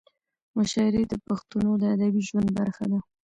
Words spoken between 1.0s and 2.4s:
د پښتنو د ادبي